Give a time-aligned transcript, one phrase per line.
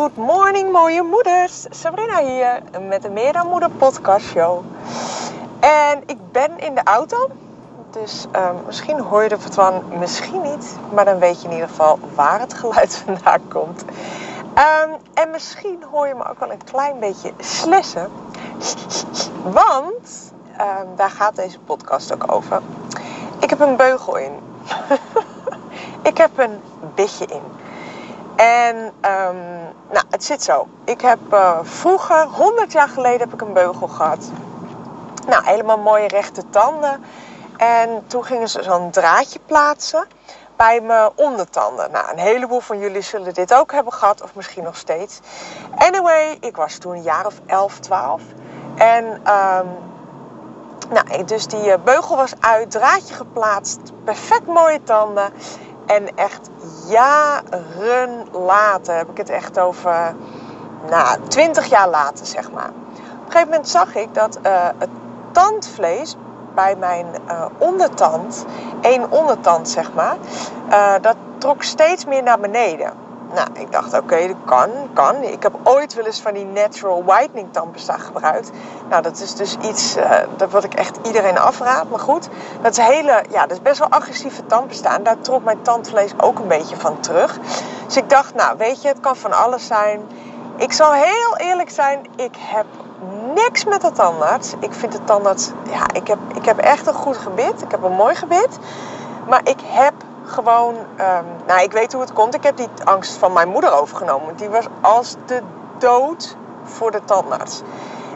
[0.00, 1.66] Good morning mooie moeders.
[1.70, 4.64] Sabrina hier met de Meer dan Moeder podcast show.
[5.60, 7.30] En ik ben in de auto.
[7.90, 10.76] Dus um, misschien hoor je er wat van, misschien niet.
[10.92, 13.82] Maar dan weet je in ieder geval waar het geluid vandaan komt.
[13.82, 18.08] Um, en misschien hoor je me ook wel een klein beetje slessen.
[19.60, 22.60] Want um, daar gaat deze podcast ook over.
[23.38, 24.32] Ik heb een beugel in.
[26.10, 26.60] ik heb een
[26.94, 27.42] bitje in.
[28.40, 29.38] En um,
[29.90, 30.66] nou, het zit zo.
[30.84, 34.30] Ik heb uh, vroeger, 100 jaar geleden, heb ik een beugel gehad.
[35.26, 37.04] Nou, helemaal mooie rechte tanden.
[37.56, 40.06] En toen gingen ze zo'n draadje plaatsen
[40.56, 41.90] bij mijn ondertanden.
[41.90, 45.20] Nou, een heleboel van jullie zullen dit ook hebben gehad, of misschien nog steeds.
[45.76, 48.22] Anyway, ik was toen een jaar of 11, 12.
[48.76, 49.68] En um,
[50.90, 55.32] nou, dus die beugel was uit, draadje geplaatst, perfect mooie tanden.
[55.90, 56.50] En echt
[56.88, 60.14] jaren later, heb ik het echt over,
[60.90, 62.68] nou, 20 jaar later zeg maar.
[62.68, 64.88] Op een gegeven moment zag ik dat uh, het
[65.32, 66.16] tandvlees
[66.54, 68.44] bij mijn uh, ondertand,
[68.80, 70.16] één ondertand zeg maar,
[70.68, 72.92] uh, dat trok steeds meer naar beneden.
[73.34, 75.22] Nou, ik dacht, oké, dat kan, kan.
[75.22, 78.50] Ik heb ooit wel eens van die natural whitening tandpasta gebruikt.
[78.88, 81.90] Nou, dat is dus iets uh, dat wat ik echt iedereen afraad.
[81.90, 82.28] Maar goed,
[82.62, 84.96] dat is hele, ja, dat is best wel agressieve tandpasta.
[84.96, 87.38] En daar trok mijn tandvlees ook een beetje van terug.
[87.86, 90.00] Dus ik dacht, nou, weet je, het kan van alles zijn.
[90.56, 92.66] Ik zal heel eerlijk zijn, ik heb
[93.34, 94.54] niks met de tandarts.
[94.58, 97.62] Ik vind de tandarts, ja, ik heb, ik heb echt een goed gebit.
[97.62, 98.58] Ik heb een mooi gebit.
[99.28, 99.92] Maar ik heb
[100.30, 102.34] gewoon, um, nou ik weet hoe het komt.
[102.34, 104.36] Ik heb die angst van mijn moeder overgenomen.
[104.36, 105.40] Die was als de
[105.78, 107.62] dood voor de tandarts.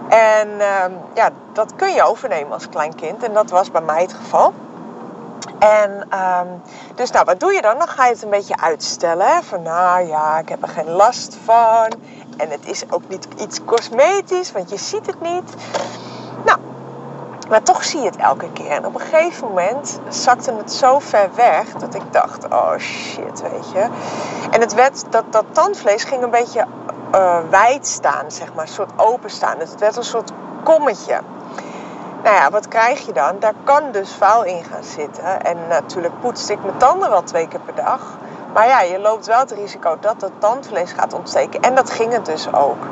[0.08, 3.22] En um, ja, dat kun je overnemen als klein kind.
[3.22, 4.52] En dat was bij mij het geval.
[5.58, 6.62] En um,
[6.94, 7.78] dus nou, wat doe je dan?
[7.78, 9.26] Dan ga je het een beetje uitstellen.
[9.26, 9.42] Hè?
[9.42, 11.92] Van nou ja, ik heb er geen last van.
[12.36, 15.54] En het is ook niet iets cosmetisch, want je ziet het niet.
[17.54, 18.70] Maar toch zie je het elke keer.
[18.70, 23.42] En op een gegeven moment zakte het zo ver weg dat ik dacht: oh shit,
[23.42, 23.88] weet je.
[24.50, 26.64] En het werd, dat, dat tandvlees ging een beetje
[27.14, 29.58] uh, wijd staan, zeg maar, een soort open staan.
[29.58, 30.30] Dus het werd een soort
[30.62, 31.20] kommetje.
[32.22, 33.38] Nou ja, wat krijg je dan?
[33.38, 35.42] Daar kan dus vuil in gaan zitten.
[35.42, 38.18] En natuurlijk poetste ik mijn tanden wel twee keer per dag.
[38.52, 41.60] Maar ja, je loopt wel het risico dat het tandvlees gaat ontsteken.
[41.60, 42.86] En dat ging het dus ook.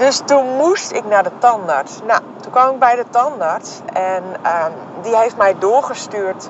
[0.00, 2.00] Dus toen moest ik naar de tandarts.
[2.06, 3.80] Nou, toen kwam ik bij de tandarts.
[3.92, 4.72] En um,
[5.02, 6.48] die heeft mij doorgestuurd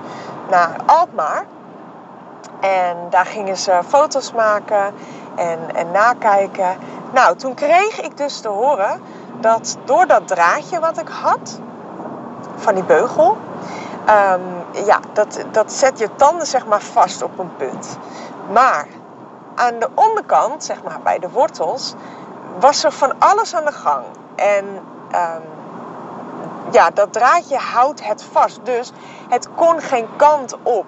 [0.50, 1.44] naar Alkmaar.
[2.60, 4.94] En daar gingen ze foto's maken
[5.34, 6.76] en, en nakijken.
[7.12, 9.00] Nou, toen kreeg ik dus te horen
[9.40, 11.60] dat door dat draadje wat ik had
[12.56, 13.36] van die beugel,
[14.08, 17.98] um, ja, dat, dat zet je tanden zeg maar vast op een punt.
[18.52, 18.86] Maar
[19.54, 21.94] aan de onderkant, zeg maar bij de wortels,
[22.60, 24.04] was er van alles aan de gang.
[24.36, 24.64] En
[25.14, 25.42] um,
[26.70, 28.60] ja, dat draadje houdt het vast.
[28.62, 28.92] Dus
[29.28, 30.86] het kon geen kant op.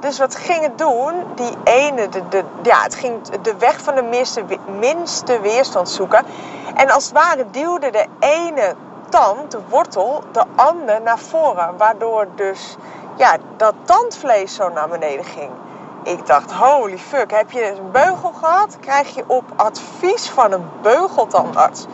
[0.00, 1.14] Dus wat ging het doen?
[1.34, 4.44] Die ene, de, de, ja, het ging de weg van de minste,
[4.78, 6.24] minste weerstand zoeken.
[6.74, 8.74] En als het ware duwde de ene
[9.08, 11.76] tand, de wortel, de ander naar voren.
[11.76, 12.76] Waardoor dus
[13.16, 15.50] ja, dat tandvlees zo naar beneden ging.
[16.06, 18.76] Ik dacht, holy fuck, heb je een beugel gehad?
[18.80, 21.86] Krijg je op advies van een beugeltandarts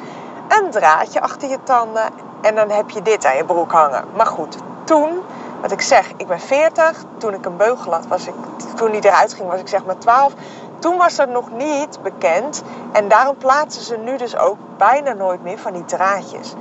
[0.49, 4.05] een draadje achter je tanden en dan heb je dit aan je broek hangen.
[4.17, 5.23] Maar goed, toen,
[5.61, 7.05] wat ik zeg, ik ben 40.
[7.19, 8.35] Toen ik een beugel had, was ik,
[8.77, 10.33] toen die eruit ging, was ik zeg maar 12.
[10.79, 12.63] Toen was dat nog niet bekend.
[12.93, 16.55] En daarom plaatsen ze nu dus ook bijna nooit meer van die draadjes.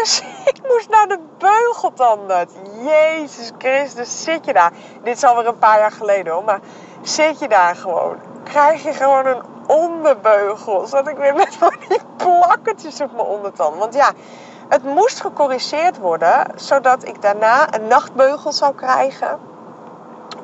[0.52, 2.54] Ik moest naar de beugeltandarts.
[2.84, 4.72] Jezus Christus, zit je daar?
[5.02, 6.60] Dit is alweer een paar jaar geleden hoor, maar
[7.02, 8.16] zit je daar gewoon?
[8.44, 10.86] Krijg je gewoon een onderbeugel?
[10.86, 13.76] Zat ik weer met van die plakketjes op mijn ondertand?
[13.76, 14.12] Want ja,
[14.68, 19.38] het moest gecorrigeerd worden, zodat ik daarna een nachtbeugel zou krijgen.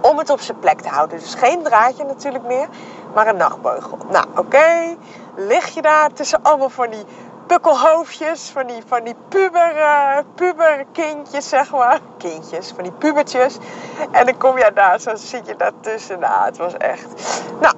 [0.00, 1.19] Om het op zijn plek te houden.
[1.19, 2.69] Dus geen draadje natuurlijk meer,
[3.14, 3.99] maar een nachtbeugel.
[4.11, 4.97] Nou, oké.
[5.37, 7.05] Lig je daar tussen allemaal van die
[7.46, 12.00] pukkelhoofdjes, van die, van die puber, uh, puberkindjes, zeg maar.
[12.19, 13.56] Kindjes, van die pubertjes.
[14.10, 16.20] En dan kom je daar, zo zit je daartussen.
[16.20, 17.06] Nou, het was echt...
[17.60, 17.75] Nou,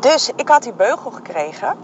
[0.00, 1.76] dus ik had die beugel gekregen.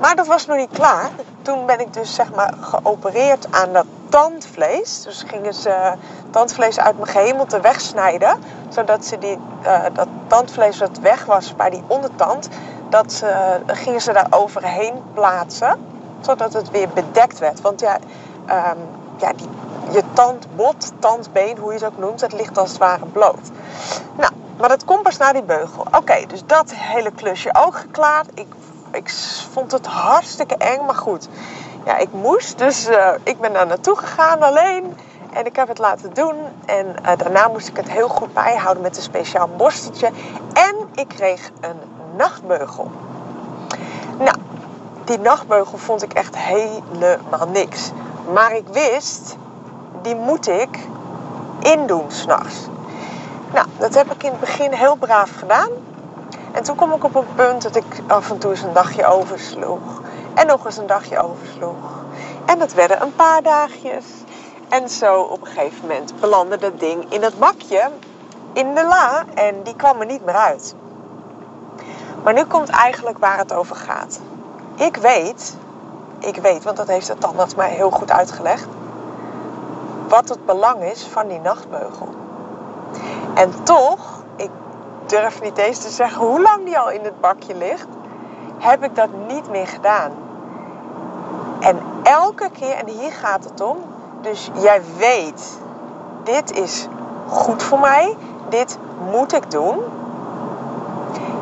[0.00, 1.10] Maar dat was nog niet klaar.
[1.42, 5.02] Toen ben ik dus zeg maar geopereerd aan dat tandvlees.
[5.02, 5.92] Dus gingen ze
[6.30, 8.38] tandvlees uit mijn gehemelte wegsnijden.
[8.68, 12.48] Zodat ze die, uh, dat tandvlees wat weg was bij die ondertand
[12.88, 15.94] dat ze, gingen ze daar overheen plaatsen.
[16.20, 17.60] Zodat het weer bedekt werd.
[17.60, 17.98] Want ja,
[18.48, 18.78] um,
[19.16, 19.48] ja die,
[19.90, 23.50] je tandbot, tandbeen, hoe je het ook noemt, het ligt als het ware bloot.
[24.16, 25.86] Nou, maar dat komt pas naar die beugel.
[25.90, 28.28] Oké, dus dat hele klusje ook geklaard.
[28.34, 28.46] Ik,
[28.92, 29.10] ik
[29.52, 31.28] vond het hartstikke eng, maar goed.
[31.84, 34.96] Ja, ik moest, dus uh, ik ben daar naartoe gegaan alleen.
[35.32, 36.34] En ik heb het laten doen.
[36.66, 40.10] En uh, daarna moest ik het heel goed bijhouden met een speciaal borsteltje.
[40.52, 42.90] En ik kreeg een nachtbeugel.
[44.18, 44.36] Nou,
[45.04, 47.90] die nachtbeugel vond ik echt helemaal niks.
[48.32, 49.36] Maar ik wist,
[50.02, 50.78] die moet ik
[51.58, 52.68] indoen s'nachts.
[53.52, 55.70] Nou, dat heb ik in het begin heel braaf gedaan.
[56.52, 59.06] En toen kom ik op een punt dat ik af en toe eens een dagje
[59.06, 60.02] oversloeg.
[60.34, 62.04] En nog eens een dagje oversloeg.
[62.46, 64.04] En dat werden een paar dagjes.
[64.68, 67.90] En zo op een gegeven moment belandde dat ding in het bakje,
[68.52, 69.24] in de la.
[69.34, 70.74] En die kwam er niet meer uit.
[72.26, 74.20] Maar nu komt eigenlijk waar het over gaat.
[74.74, 75.56] Ik weet,
[76.18, 78.66] ik weet, want dat heeft de tandarts mij heel goed uitgelegd.
[80.08, 82.08] Wat het belang is van die nachtbeugel.
[83.34, 84.50] En toch, ik
[85.06, 87.88] durf niet eens te zeggen hoe lang die al in het bakje ligt,
[88.58, 90.12] heb ik dat niet meer gedaan.
[91.60, 93.76] En elke keer, en hier gaat het om,
[94.20, 95.58] dus jij weet,
[96.22, 96.88] dit is
[97.28, 98.16] goed voor mij,
[98.48, 98.78] dit
[99.10, 99.78] moet ik doen.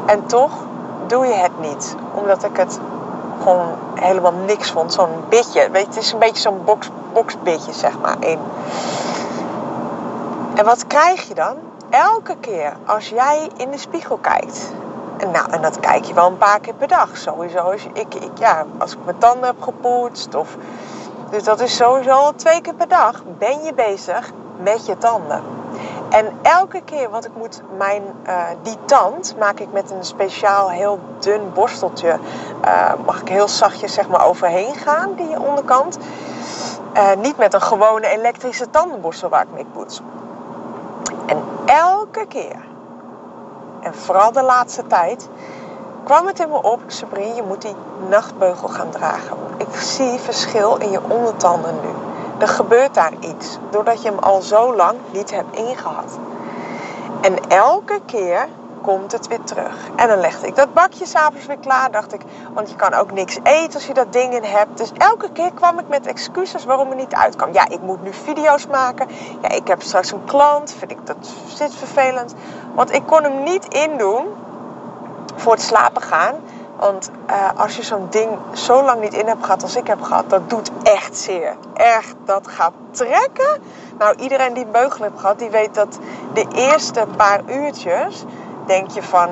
[0.06, 0.63] En toch
[1.06, 2.78] doe je het niet, omdat ik het
[3.42, 4.92] gewoon helemaal niks vond.
[4.92, 8.16] Zo'n bitje, weet het is een beetje zo'n box, boxbitje, zeg maar.
[8.20, 8.38] In.
[10.54, 11.56] En wat krijg je dan?
[11.94, 14.72] elke keer als jij in de spiegel kijkt.
[15.32, 17.16] Nou, en dat kijk je wel een paar keer per dag.
[17.16, 20.34] Sowieso als, ik, ik, ja, als ik mijn tanden heb gepoetst.
[20.34, 20.56] Of,
[21.30, 24.30] dus dat is sowieso twee keer per dag ben je bezig
[24.62, 25.42] met je tanden.
[26.14, 30.70] En elke keer, want ik moet mijn, uh, die tand maak ik met een speciaal
[30.70, 32.18] heel dun borsteltje.
[32.64, 35.98] Uh, mag ik heel zachtjes zeg maar overheen gaan, die onderkant.
[36.96, 40.00] Uh, niet met een gewone elektrische tandenborstel waar ik mee poets.
[41.26, 42.64] En elke keer,
[43.80, 45.28] en vooral de laatste tijd,
[46.04, 47.76] kwam het in me op, Sabrine, je moet die
[48.08, 49.36] nachtbeugel gaan dragen.
[49.56, 52.13] Ik zie verschil in je ondertanden nu.
[52.38, 56.18] Er gebeurt daar iets, doordat je hem al zo lang niet hebt ingehad.
[57.20, 58.48] En elke keer
[58.82, 59.76] komt het weer terug.
[59.96, 62.20] En dan legde ik dat bakje s'avonds weer klaar, dacht ik.
[62.52, 64.78] Want je kan ook niks eten als je dat ding in hebt.
[64.78, 67.52] Dus elke keer kwam ik met excuses waarom het niet uitkwam.
[67.52, 69.08] Ja, ik moet nu video's maken.
[69.42, 70.74] Ja, ik heb straks een klant.
[70.78, 71.16] Vind ik dat
[71.46, 72.34] zit vervelend.
[72.74, 74.26] Want ik kon hem niet indoen
[75.36, 76.34] voor het slapen gaan.
[76.78, 80.02] Want uh, als je zo'n ding zo lang niet in hebt gehad als ik heb
[80.02, 81.56] gehad, dat doet echt zeer.
[81.74, 83.62] Echt, dat gaat trekken.
[83.98, 85.98] Nou, iedereen die beugel heeft gehad, die weet dat
[86.32, 88.24] de eerste paar uurtjes
[88.66, 89.28] denk je van,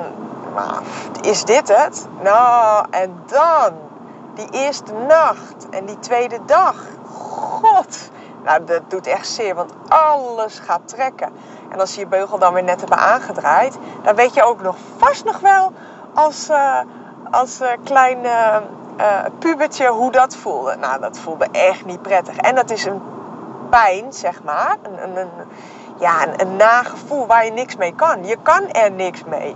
[1.21, 2.07] is dit het?
[2.21, 3.73] Nou, en dan
[4.33, 6.75] die eerste nacht en die tweede dag.
[7.61, 8.09] God,
[8.43, 11.33] nou dat doet echt zeer, want alles gaat trekken.
[11.69, 14.75] En als je je beugel dan weer net hebt aangedraaid, dan weet je ook nog
[14.97, 15.71] vast nog wel
[16.13, 16.79] als, uh,
[17.33, 18.57] als uh, klein uh,
[19.39, 20.75] pubertje hoe dat voelde.
[20.75, 22.37] Nou, dat voelde echt niet prettig.
[22.37, 23.01] En dat is een
[23.69, 24.75] pijn, zeg maar.
[24.81, 25.29] Een, een,
[25.99, 28.25] ja, een, een nagevoel waar je niks mee kan.
[28.25, 29.55] Je kan er niks mee.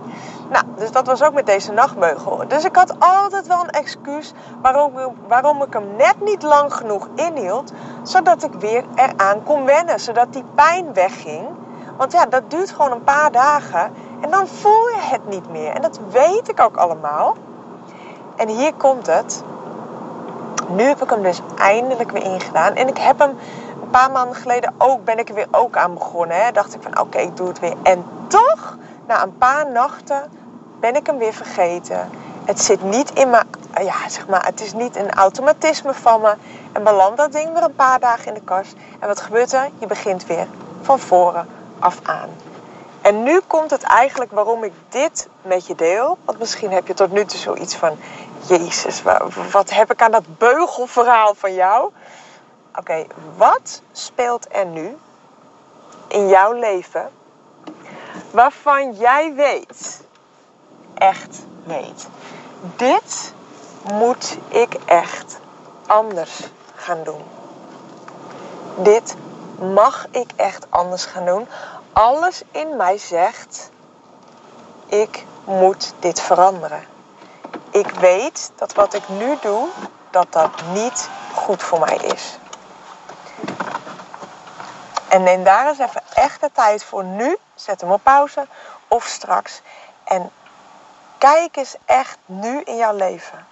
[0.50, 2.48] Nou, dus dat was ook met deze nachtbeugel.
[2.48, 4.94] Dus ik had altijd wel een excuus waarom,
[5.28, 7.72] waarom ik hem net niet lang genoeg inhield,
[8.04, 11.48] zodat ik weer eraan kon wennen, zodat die pijn wegging.
[11.98, 15.72] Want ja, dat duurt gewoon een paar dagen en dan voel je het niet meer.
[15.72, 17.36] En dat weet ik ook allemaal.
[18.38, 19.44] En hier komt het.
[20.68, 22.76] Nu heb ik hem dus eindelijk weer ingedaan.
[22.76, 23.30] En ik heb hem
[23.82, 26.44] een paar maanden geleden ook, ben ik er weer ook aan begonnen.
[26.44, 26.52] Hè.
[26.52, 27.74] Dacht ik van oké, ik doe het weer.
[27.84, 28.78] En toch,
[29.08, 30.32] na een paar nachten,
[30.80, 32.10] ben ik hem weer vergeten.
[32.46, 33.46] Het zit niet in mijn,
[33.82, 36.34] ja zeg maar, het is niet een automatisme van me.
[36.72, 38.76] En belandt dat ding weer een paar dagen in de kast.
[39.00, 39.70] En wat gebeurt er?
[39.78, 40.48] Je begint weer
[40.82, 41.48] van voren
[41.80, 42.30] af aan.
[43.02, 46.18] En nu komt het eigenlijk waarom ik dit met je deel.
[46.26, 47.98] Want misschien heb je tot nu toe zoiets van...
[48.48, 49.02] Jezus,
[49.52, 51.92] wat heb ik aan dat beugelverhaal van jou?
[52.76, 54.98] Oké, wat speelt er nu
[56.08, 57.10] in jouw leven
[58.32, 60.02] waarvan jij weet,
[60.94, 62.08] echt weet,
[62.76, 63.34] dit
[63.94, 65.40] moet ik echt
[65.88, 66.40] anders
[66.76, 67.22] gaan doen.
[68.76, 69.16] Dit
[69.74, 71.48] mag ik echt anders gaan doen.
[71.98, 73.70] Alles in mij zegt,
[74.86, 76.84] ik moet dit veranderen.
[77.70, 79.68] Ik weet dat wat ik nu doe,
[80.10, 82.38] dat dat niet goed voor mij is.
[85.08, 87.38] En neem daar eens even echt de tijd voor nu.
[87.56, 88.48] Zet hem op pauze
[88.88, 89.62] of straks.
[90.04, 90.32] En
[91.18, 93.48] kijk eens echt nu in jouw leven.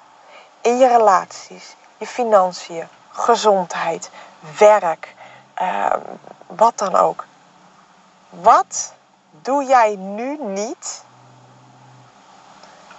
[0.62, 4.10] In je relaties, je financiën, gezondheid,
[4.58, 5.14] werk,
[5.62, 5.94] uh,
[6.48, 7.25] wat dan ook.
[8.42, 8.94] Wat
[9.32, 11.04] doe jij nu niet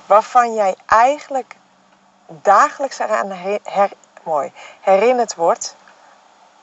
[0.06, 1.56] waarvan jij eigenlijk
[2.26, 3.30] dagelijks eraan
[3.62, 3.90] her,
[4.22, 5.74] mooi, herinnerd wordt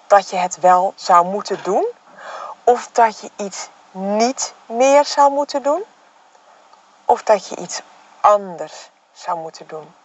[0.07, 1.85] dat je het wel zou moeten doen?
[2.63, 5.83] Of dat je iets niet meer zou moeten doen?
[7.05, 7.81] Of dat je iets
[8.21, 9.95] anders zou moeten doen?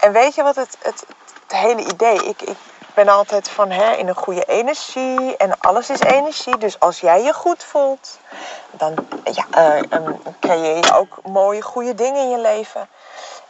[0.00, 1.06] En weet je wat het, het,
[1.42, 2.24] het hele idee...
[2.24, 2.58] Ik, ik
[2.96, 6.56] ben altijd van hè, in een goede energie en alles is energie.
[6.58, 8.18] Dus als jij je goed voelt,
[8.70, 10.10] dan ja, uh,
[10.40, 12.88] creëer je ook mooie, goede dingen in je leven.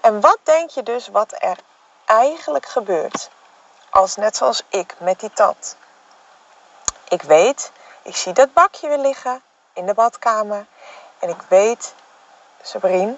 [0.01, 1.57] En wat denk je dus wat er
[2.05, 3.31] eigenlijk gebeurt
[3.91, 5.77] als net zoals ik met die tat.
[7.09, 7.73] Ik weet,
[8.03, 10.67] ik zie dat bakje weer liggen in de badkamer.
[11.19, 11.95] En ik weet,
[12.63, 13.15] Sabrine,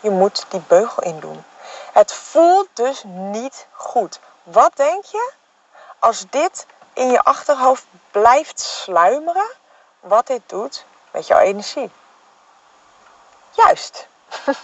[0.00, 1.44] je moet die beugel in doen.
[1.92, 4.20] Het voelt dus niet goed.
[4.50, 5.32] Wat denk je
[5.98, 9.50] als dit in je achterhoofd blijft sluimeren?
[10.00, 11.90] Wat dit doet met jouw energie.
[13.50, 14.06] Juist.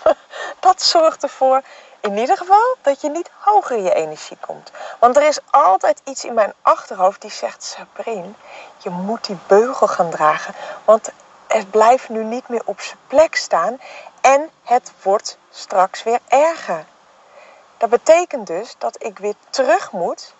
[0.61, 1.63] dat zorgt ervoor
[2.01, 4.71] in ieder geval dat je niet hoger in je energie komt.
[4.99, 8.33] Want er is altijd iets in mijn achterhoofd die zegt: Sabrine,
[8.77, 10.55] je moet die beugel gaan dragen.
[10.85, 11.11] Want
[11.47, 13.81] het blijft nu niet meer op zijn plek staan
[14.21, 16.85] en het wordt straks weer erger.
[17.85, 20.35] Dat betekent dus dat ik weer terug moet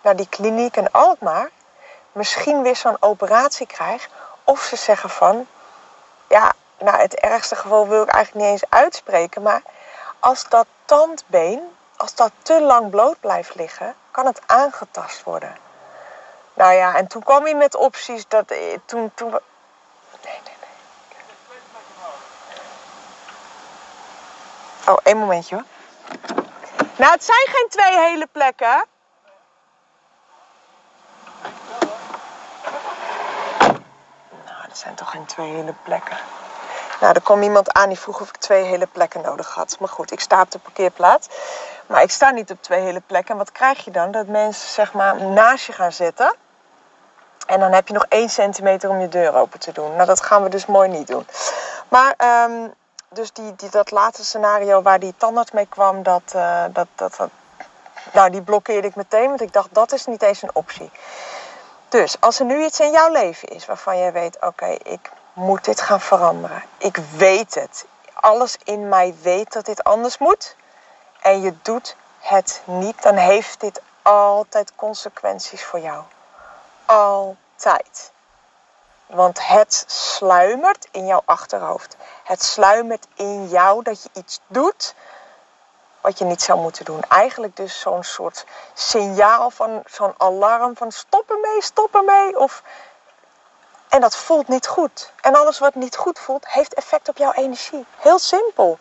[0.00, 1.50] naar die kliniek in Alkmaar.
[2.12, 4.08] Misschien weer zo'n operatie krijg.
[4.44, 5.46] Of ze zeggen van,
[6.28, 9.42] ja, nou het ergste geval wil ik eigenlijk niet eens uitspreken.
[9.42, 9.62] Maar
[10.20, 15.56] als dat tandbeen, als dat te lang bloot blijft liggen, kan het aangetast worden.
[16.54, 18.50] Nou ja, en toen kwam hij met opties dat.
[18.50, 19.40] Eh, toen, toen, nee,
[20.22, 20.54] nee, nee.
[24.88, 25.64] Oh, één momentje hoor.
[26.96, 28.84] Nou, het zijn geen twee hele plekken.
[34.44, 36.16] Nou, het zijn toch geen twee hele plekken.
[37.00, 39.76] Nou, er kwam iemand aan die vroeg of ik twee hele plekken nodig had.
[39.80, 41.28] Maar goed, ik sta op de parkeerplaats.
[41.86, 43.30] Maar ik sta niet op twee hele plekken.
[43.30, 44.10] En wat krijg je dan?
[44.10, 46.34] Dat mensen zeg maar naast je gaan zitten.
[47.46, 49.94] En dan heb je nog één centimeter om je deur open te doen.
[49.94, 51.26] Nou, dat gaan we dus mooi niet doen.
[51.88, 52.14] Maar,
[52.48, 52.74] um,
[53.16, 57.16] dus die, die, dat laatste scenario waar die tandarts mee kwam, dat, uh, dat, dat,
[57.16, 57.30] dat,
[58.12, 59.28] nou, die blokkeerde ik meteen.
[59.28, 60.90] Want ik dacht, dat is niet eens een optie.
[61.88, 65.64] Dus als er nu iets in jouw leven is waarvan jij weet, oké, ik moet
[65.64, 66.62] dit gaan veranderen.
[66.78, 67.86] Ik weet het.
[68.14, 70.56] Alles in mij weet dat dit anders moet.
[71.20, 76.02] En je doet het niet, dan heeft dit altijd consequenties voor jou.
[76.84, 78.12] Altijd.
[79.06, 81.96] Want het sluimert in jouw achterhoofd.
[82.24, 84.94] Het sluimert in jou dat je iets doet
[86.00, 87.02] wat je niet zou moeten doen.
[87.08, 88.44] Eigenlijk dus zo'n soort
[88.74, 92.38] signaal van zo'n alarm van stop ermee, stop ermee.
[92.38, 92.62] Of
[93.88, 95.12] en dat voelt niet goed.
[95.20, 97.86] En alles wat niet goed voelt, heeft effect op jouw energie.
[97.98, 98.78] Heel simpel.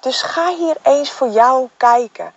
[0.00, 2.34] Dus ga hier eens voor jou kijken.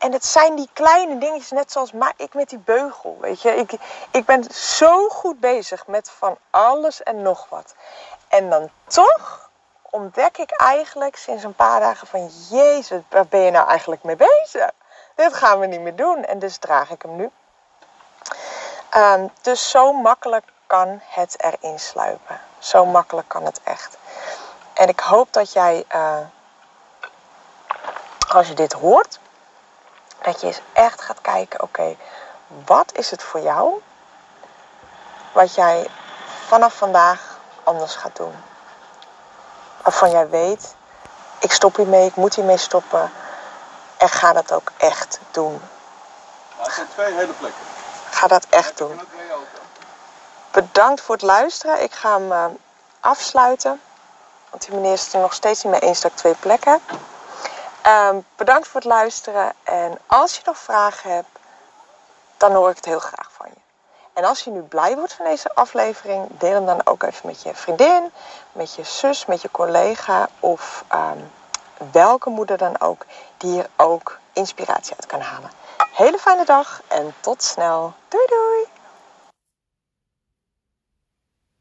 [0.00, 3.16] En het zijn die kleine dingetjes, net zoals maar ik met die beugel.
[3.20, 3.72] Weet je, ik,
[4.10, 7.74] ik ben zo goed bezig met van alles en nog wat.
[8.28, 9.50] En dan toch
[9.90, 12.30] ontdek ik eigenlijk sinds een paar dagen van...
[12.50, 14.70] Jezus, waar ben je nou eigenlijk mee bezig?
[15.14, 16.24] Dit gaan we niet meer doen.
[16.24, 17.30] En dus draag ik hem nu.
[18.96, 22.40] Um, dus zo makkelijk kan het erin sluipen.
[22.58, 23.98] Zo makkelijk kan het echt.
[24.72, 26.16] En ik hoop dat jij, uh,
[28.28, 29.18] als je dit hoort,
[30.32, 31.96] dat je eens echt gaat kijken: oké,
[32.64, 33.82] wat is het voor jou
[35.32, 35.86] wat jij
[36.46, 38.34] vanaf vandaag anders gaat doen?
[39.82, 40.74] Waarvan jij weet:
[41.38, 43.12] ik stop hiermee, ik moet hiermee stoppen.
[43.96, 45.60] En ga dat ook echt doen.
[46.58, 47.60] Nou, zijn twee hele plekken.
[48.10, 49.00] Ga dat echt doen.
[50.50, 51.82] Bedankt voor het luisteren.
[51.82, 52.44] Ik ga hem uh,
[53.00, 53.80] afsluiten.
[54.50, 56.72] Want die meneer is het er nog steeds niet mee eens dat ik twee plekken
[56.72, 56.98] heb.
[57.86, 59.52] Um, bedankt voor het luisteren.
[59.62, 61.38] En als je nog vragen hebt,
[62.36, 63.60] dan hoor ik het heel graag van je.
[64.12, 67.42] En als je nu blij wordt van deze aflevering, deel hem dan ook even met
[67.42, 68.12] je vriendin,
[68.52, 71.30] met je zus, met je collega of um,
[71.92, 73.04] welke moeder dan ook
[73.36, 75.50] die hier ook inspiratie uit kan halen.
[75.92, 77.92] Hele fijne dag en tot snel.
[78.08, 78.49] Doei doei!